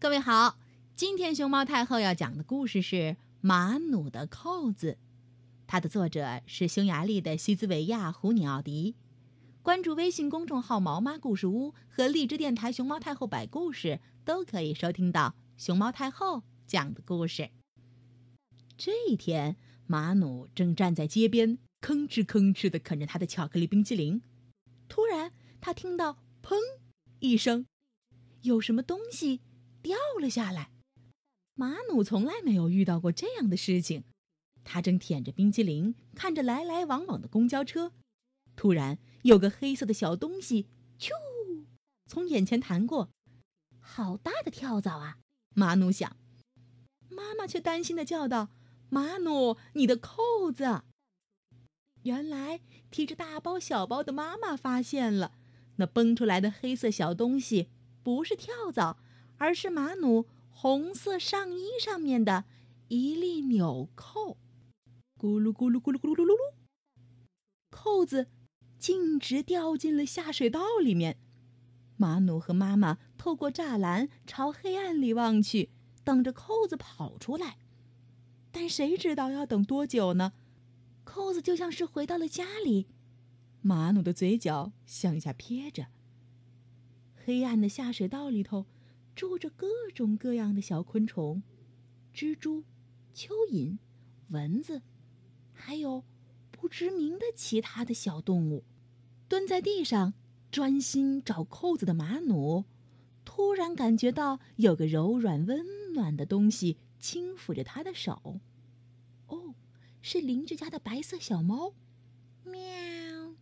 [0.00, 0.58] 各位好，
[0.96, 2.96] 今天熊猫太后要讲的故事是
[3.42, 4.92] 《马努的扣子》，
[5.66, 8.96] 它的作者是匈牙利的西兹维亚·胡尼奥迪。
[9.60, 17.50] 关注微信公众号“毛妈故事屋”和荔枝电台“熊猫太后摆故事”，都可以收听到熊猫太后讲的故事。
[18.78, 24.22] 这一天，马努正站在街边，吭哧吭哧地啃着他的巧克力冰淇淋。
[24.88, 25.30] 突然，
[25.60, 26.54] 他听到“砰”
[27.20, 27.66] 一声，
[28.40, 29.42] 有什么东西。
[29.82, 30.70] 掉了下来，
[31.54, 34.04] 马努从来没有遇到过这样的事情。
[34.62, 37.92] 他正舔着冰淇淋，看着来来往往的公交车。
[38.56, 40.66] 突然，有个黑色的小东西
[41.00, 41.10] “咻”
[42.06, 43.10] 从眼前弹过，
[43.80, 45.16] 好大的跳蚤啊！
[45.54, 46.16] 马努想。
[47.08, 48.50] 妈妈却担心的叫道
[48.90, 50.82] ：“马努，你的扣子！”
[52.04, 55.32] 原来提着大包小包的妈妈发现了，
[55.76, 57.68] 那蹦出来的黑色小东西
[58.02, 58.98] 不是跳蚤。
[59.40, 62.44] 而是马努红色上衣上面的
[62.88, 64.36] 一粒纽扣，
[65.18, 66.36] 咕噜咕噜咕噜咕噜噜噜噜，
[67.70, 68.28] 扣子
[68.78, 71.18] 径直掉进了下水道里面。
[71.96, 75.70] 马努和妈妈透过栅栏朝黑暗里望去，
[76.04, 77.56] 等着扣子跑出来。
[78.50, 80.34] 但谁知道要等多久呢？
[81.04, 82.88] 扣子就像是回到了家里，
[83.62, 85.86] 马努的嘴角向下撇着。
[87.24, 88.66] 黑暗的下水道里头。
[89.14, 91.42] 住着各种各样的小昆虫，
[92.14, 92.64] 蜘蛛、
[93.14, 93.78] 蚯蚓、
[94.28, 94.82] 蚊子，
[95.52, 96.04] 还有
[96.50, 98.64] 不知名的其他的小动物。
[99.28, 100.14] 蹲在地上
[100.50, 102.64] 专心找扣子的马努，
[103.24, 108.40] 突然感觉到有个柔软温暖的东西轻抚着他的手。
[109.26, 109.54] 哦，
[110.00, 111.74] 是邻居家的白色小猫。
[112.44, 113.34] 喵！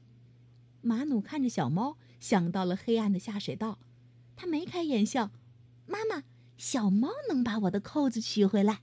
[0.82, 3.78] 马努看着小猫，想到了黑暗的下水道，
[4.36, 5.30] 他眉开眼笑。
[5.88, 6.22] 妈妈，
[6.58, 8.82] 小猫能把我的扣子取回来。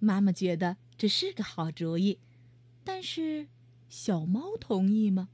[0.00, 2.18] 妈妈觉得这是个好主意，
[2.82, 3.46] 但是
[3.88, 5.28] 小猫同意吗？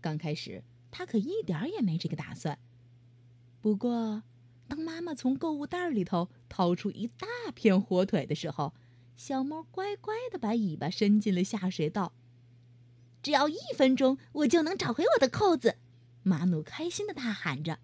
[0.00, 2.58] 刚开始，它可一点也没这个打算。
[3.62, 4.22] 不过，
[4.68, 8.74] 当妈妈从购物袋里头掏出一大片火腿的时候，
[9.16, 12.12] 小猫乖乖的把尾巴伸进了下水道。
[13.22, 15.78] 只要一分钟，我就能找回我的扣子！
[16.22, 17.78] 马努开心的大喊着。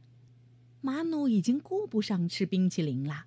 [0.86, 3.26] 马努已经顾不上吃冰淇淋了，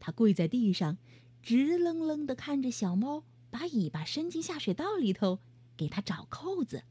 [0.00, 0.96] 他跪在地上，
[1.42, 5.38] 直愣愣地看着小猫把尾巴伸进下水道里头，
[5.76, 6.84] 给它找扣子。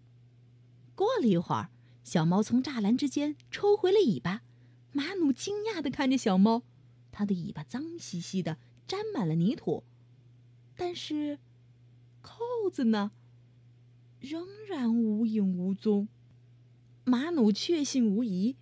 [0.94, 1.72] 过了一会儿，
[2.04, 4.44] 小猫从栅栏之间抽回了尾巴。
[4.92, 6.62] 马努惊讶地看着小猫，
[7.12, 9.84] 它的尾巴脏兮兮的，沾满了泥土，
[10.76, 11.40] 但是
[12.22, 12.38] 扣
[12.72, 13.14] 子呢，
[14.20, 16.08] 仍然无影无踪。
[17.04, 18.58] 马努确信无疑。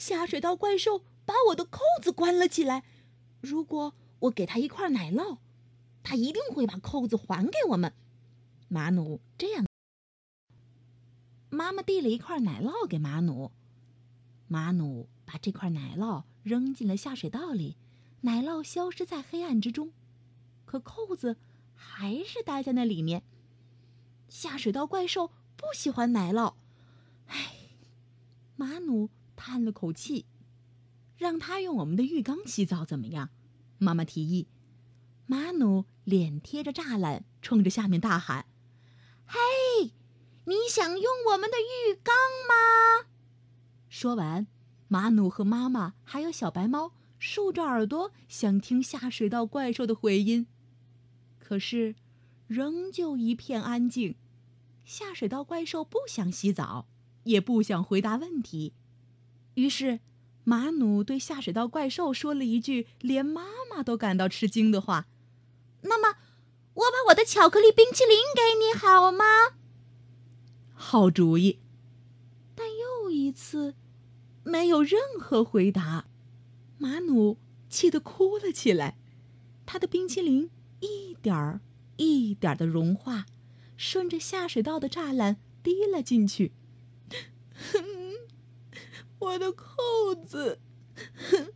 [0.00, 2.84] 下水道怪兽把我的扣子关了起来。
[3.42, 5.36] 如果我给他一块奶酪，
[6.02, 7.92] 他一定会把扣子还给我们。
[8.68, 9.66] 马努这样。
[11.50, 13.52] 妈妈递了一块奶酪给马努，
[14.48, 17.76] 马努把这块奶酪扔进了下水道里，
[18.22, 19.92] 奶酪消失在黑暗之中，
[20.64, 21.36] 可扣子
[21.74, 23.22] 还是待在那里面。
[24.30, 25.26] 下水道怪兽
[25.58, 26.54] 不喜欢奶酪，
[27.26, 27.52] 唉，
[28.56, 29.10] 马努。
[29.40, 30.26] 叹了口气，
[31.16, 33.30] 让他用我们的浴缸洗澡怎么样？
[33.78, 34.48] 妈妈提议。
[35.24, 38.44] 马努脸贴着栅栏，冲着下面大喊
[39.24, 39.38] ：“嘿，
[40.44, 42.14] 你想用我们的浴缸
[42.46, 43.08] 吗？”
[43.88, 44.46] 说完，
[44.88, 50.46] 马努和妈妈还有小白猫竖着耳朵，想听下水道怪兽的回音。
[51.38, 51.94] 可是，
[52.46, 54.16] 仍旧一片安静。
[54.84, 56.88] 下水道怪兽不想洗澡，
[57.24, 58.74] 也不想回答问题。
[59.54, 60.00] 于是，
[60.44, 65.06] 马努对下水道怪兽说了一句连妈妈都感到吃惊的话
[65.82, 66.18] ：“那么，
[66.74, 69.24] 我把我的巧克力冰淇淋给你好吗？”
[70.74, 71.58] 好主意。
[72.54, 73.74] 但又一次，
[74.44, 76.06] 没有任何回答。
[76.78, 77.38] 马努
[77.68, 78.96] 气得哭了起来，
[79.66, 80.50] 他的冰淇淋
[80.80, 81.60] 一点儿
[81.96, 83.26] 一点儿的融化，
[83.76, 86.52] 顺着下水道的栅栏滴了进去。
[89.20, 90.58] 我的扣子，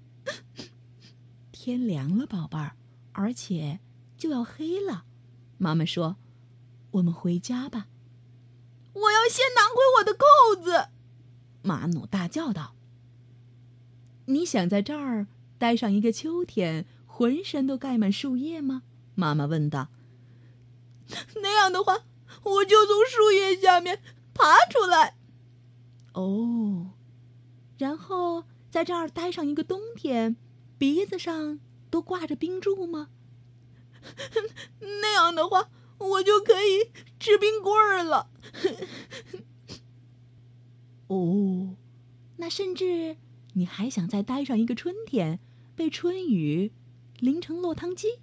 [1.50, 2.76] 天凉了，宝贝儿，
[3.12, 3.80] 而且
[4.16, 5.04] 就要黑了。
[5.58, 6.16] 妈妈说
[6.92, 7.88] ：“我们回家吧。”
[8.94, 10.24] 我要先拿回我的扣
[10.62, 10.88] 子！
[11.62, 12.76] 马努大叫道。
[14.26, 15.26] “你想在这儿
[15.58, 18.82] 待上一个秋天，浑身都盖满树叶吗？”
[19.16, 19.88] 妈妈问道。
[21.42, 22.04] “那样的话，
[22.42, 24.02] 我就从树叶下面
[24.34, 25.16] 爬出来。”
[26.12, 26.90] 哦。
[27.78, 30.36] 然后在这儿待上一个冬天，
[30.78, 31.58] 鼻子上
[31.90, 33.08] 都挂着冰柱吗？
[34.80, 38.30] 那样的话，我就可以吃冰棍儿了。
[41.08, 41.76] 哦，
[42.36, 43.16] 那甚至
[43.54, 45.38] 你还想再待上一个春天，
[45.74, 46.72] 被春雨
[47.18, 48.18] 淋成落汤鸡？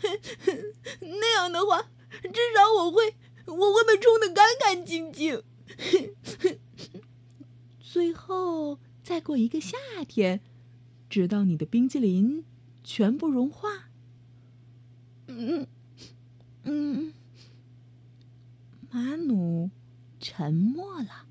[1.00, 3.14] 那样的话，至少我会
[3.46, 5.42] 我会被冲得干干净净。
[7.96, 9.74] 最后再过一个夏
[10.06, 10.42] 天，
[11.08, 12.44] 直到你的冰激凌
[12.84, 13.88] 全部融化。
[15.28, 15.66] 嗯
[16.64, 17.14] 嗯，
[18.90, 19.70] 马努
[20.20, 21.24] 沉默了。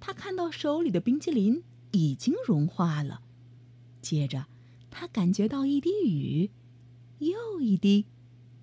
[0.00, 3.22] 他看到手里的冰激凌已经融化了，
[4.02, 4.46] 接着
[4.90, 6.50] 他感觉到一滴雨，
[7.20, 8.06] 又一滴，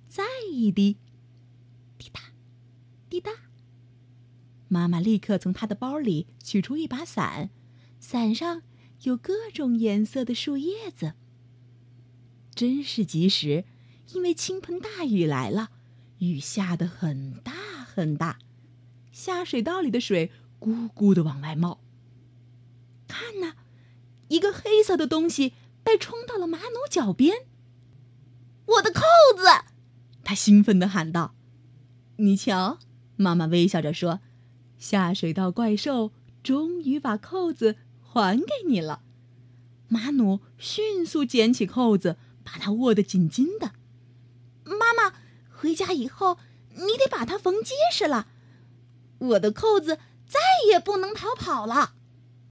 [0.10, 0.98] 再一滴，
[1.98, 2.20] 滴答，
[3.10, 3.32] 滴答。
[4.68, 7.50] 妈妈立刻从她的包里取出一把伞，
[8.00, 8.64] 伞上
[9.04, 11.14] 有各种颜色的树叶子。
[12.54, 13.66] 真是及时，
[14.14, 15.72] 因为倾盆大雨来了，
[16.20, 18.40] 雨下得很大很大，
[19.12, 20.32] 下水道里的水。
[20.58, 21.82] 咕咕的往外冒。
[23.08, 23.54] 看呐，
[24.30, 25.54] 一个黑色的东西
[25.84, 27.46] 被冲到了马努脚边。
[28.66, 29.02] 我的扣
[29.38, 29.44] 子！
[30.24, 31.36] 他兴奋的喊道
[32.18, 32.80] ：“你瞧！”
[33.16, 34.22] 妈妈微笑着说
[34.77, 36.12] ：“下水道怪兽
[36.44, 39.01] 终于把扣子还给你了。”
[39.88, 43.72] 马努迅速捡起扣子，把它握得紧紧的。
[44.63, 45.13] 妈妈，
[45.50, 46.38] 回家以后
[46.72, 48.27] 你得把它缝结实了。
[49.19, 50.00] 我的扣子。
[50.27, 51.94] 再也不能逃跑了。